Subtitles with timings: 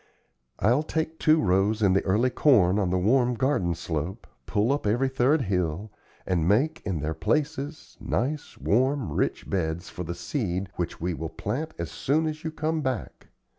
[0.57, 4.87] I'll take two rows in the early corn on the warm garden slope, pull up
[4.87, 5.91] every third hill,
[6.25, 11.29] and make, in their places, nice, warm, rich beds for the seed which we will
[11.29, 13.27] plant as soon as you come back.